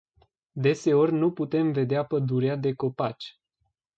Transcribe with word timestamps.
Deseori 0.51 1.11
nu 1.11 1.31
putem 1.31 1.71
vedea 1.71 2.05
pădurea 2.05 2.55
de 2.55 2.73
copaci. 2.73 3.37